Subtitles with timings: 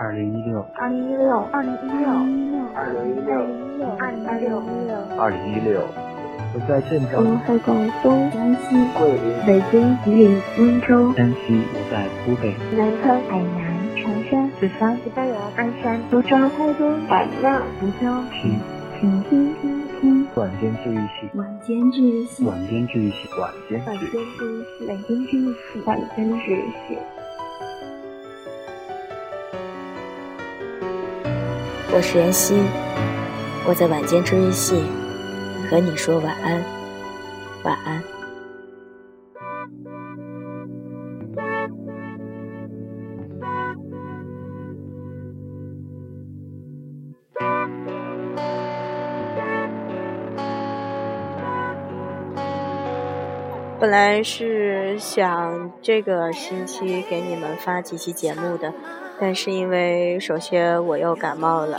[0.00, 2.06] 二零一六，二零一六，二零一六，
[2.72, 3.34] 二零一六，
[3.98, 4.62] 二零一六，
[5.18, 5.82] 二零一六。
[6.54, 18.06] 我在镇我江在广东、江西、桂林、北京、吉林、温州、山西，我在湖北，南昌、海南、长沙、四川、西班牙、鞍山、苏州、台东、海纳、福州，
[18.40, 18.54] 听
[19.00, 23.82] 请听听听晚间治愈系，晚间治愈系，晚间治愈系，晚间。
[23.84, 26.96] 治愈系，晚间治愈系，晚间治愈系。
[31.98, 32.54] 我是妍希，
[33.66, 34.80] 我在晚间治愈系
[35.68, 36.64] 和你说晚安，
[37.64, 38.00] 晚安。
[53.80, 58.72] 本来是想这个星期给你们发几期节目的，
[59.20, 61.78] 但是因为首先我又感冒了，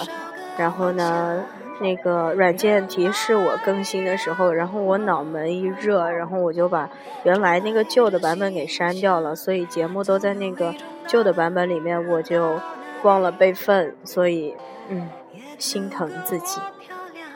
[0.57, 1.43] 然后呢，
[1.79, 6.89] 那个软件提示我更新的时候，然后我脑门一热，然后我就把
[7.23, 10.75] 原来那个旧的版本给删掉了，所以节目都在那个
[11.07, 12.59] 旧的版本里面，我就
[13.03, 14.53] 忘了备份，所以
[14.89, 15.09] 嗯，
[15.57, 16.59] 心疼自己。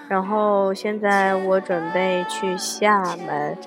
[0.09, 3.57] 然后现在我准备去厦门。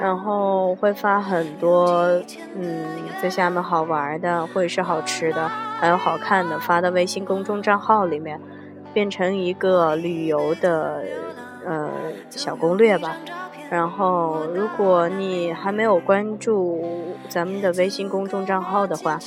[0.00, 1.96] 然后会发很多，
[2.54, 2.84] 嗯，
[3.22, 5.48] 在厦门好玩的，或者是好吃的，
[5.80, 8.40] 还有好看的，发到微信公众账号里面，
[8.92, 11.02] 变成一个旅游的，
[11.64, 11.90] 呃，
[12.30, 13.16] 小攻略吧。
[13.68, 19.18] 然后，如果你还没有关注咱们的微信公众账号的话，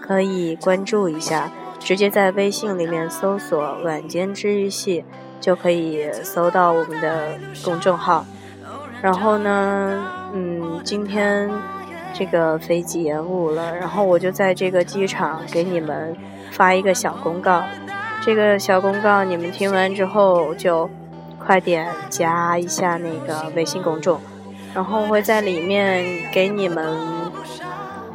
[0.00, 5.04] 可以关注一下，直接在微信里面搜索“晚间治愈系”，
[5.38, 8.24] 就可以搜到我们的公众号。
[9.04, 10.02] 然后呢，
[10.32, 11.50] 嗯，今天
[12.14, 16.16] 这个飞机延误了，然后我就在这个机场给你们
[16.52, 17.62] 发一个小公告。
[18.22, 20.88] 这个小公告你们听完之后就
[21.38, 24.18] 快点加一下那个微信公众，
[24.74, 26.98] 然后会在里面给你们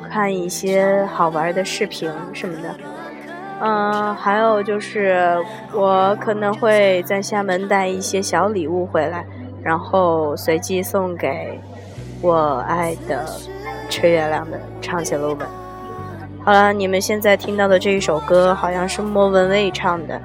[0.10, 2.76] 看一些好玩的视频什么的。
[3.60, 5.38] 嗯，还有就是
[5.72, 9.24] 我可能会在厦门带一些小礼物回来。
[9.70, 11.60] 然后随机送给
[12.24, 13.24] 我爱的
[13.88, 15.38] 吹月亮的唱起了吻。
[16.44, 20.20] 好了，你们现在听到的这一首歌好像是莫文蔚唱的，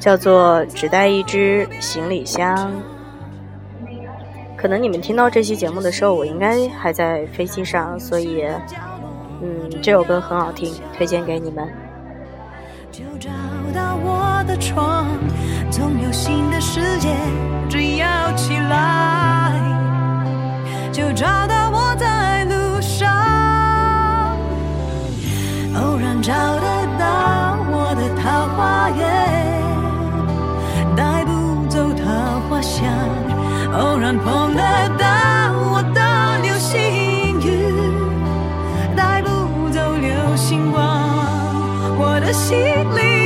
[0.00, 2.56] 叫做《只带一只行李箱》。
[4.56, 8.44] 可能你们听到这期节目的时候，我应该还在飞机上，所以，
[9.40, 11.68] 嗯，这首歌很好听，推荐给你们。
[12.98, 13.30] 就找
[13.72, 15.06] 到我的床，
[15.70, 17.14] 总有新的世界
[17.70, 19.52] 只要起来，
[20.90, 23.08] 就找到我在路上，
[25.76, 29.06] 偶然找得到我的桃花源，
[30.96, 32.82] 带不走桃花香，
[33.78, 35.07] 偶然碰得到
[42.38, 42.56] 心
[42.94, 43.17] 里。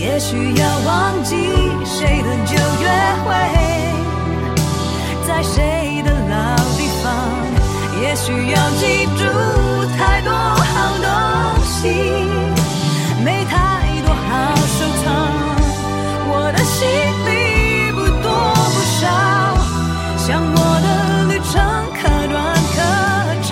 [0.00, 1.34] 也许要忘记
[1.84, 2.88] 谁的旧约
[3.24, 3.26] 会，
[5.26, 7.06] 在谁的老地方，
[8.00, 9.24] 也许要记住
[9.96, 11.06] 太多好东
[11.64, 11.88] 西，
[13.24, 13.56] 没太
[14.06, 15.06] 多好收藏。
[16.30, 16.86] 我的行
[17.26, 17.28] 李
[17.92, 18.26] 不多
[18.74, 19.02] 不少，
[20.16, 20.86] 像我的
[21.26, 21.54] 旅程
[21.94, 22.36] 可短
[22.76, 22.78] 可
[23.48, 23.50] 长，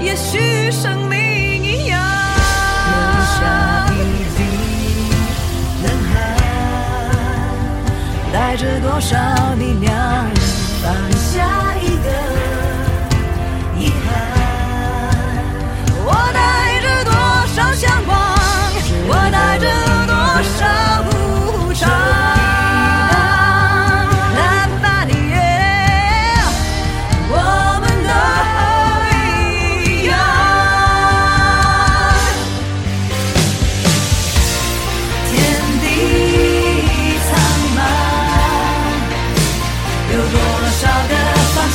[0.00, 1.16] 也许生命
[8.58, 9.16] 着多少
[9.54, 10.37] 力量，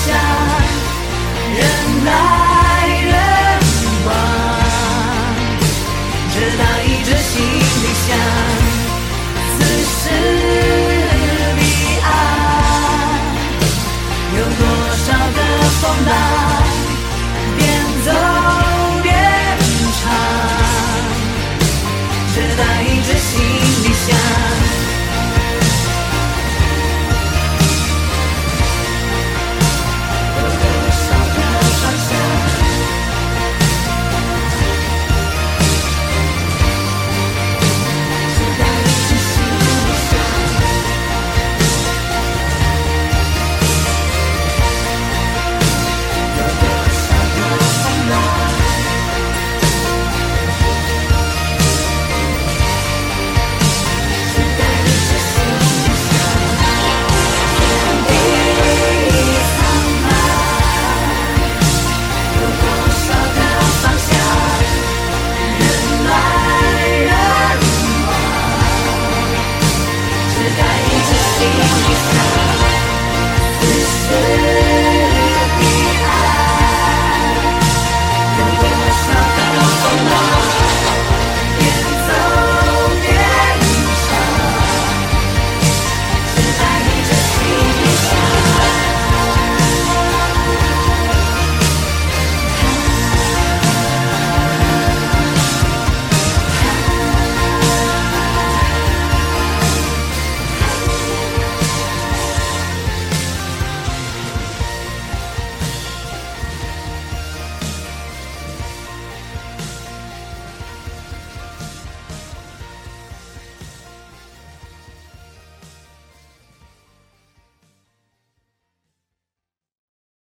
[0.06, 0.14] 家
[1.56, 1.60] 人
[2.06, 2.10] 来
[3.06, 3.14] 人
[4.06, 4.10] 往
[6.30, 8.73] 直到一只新冰箱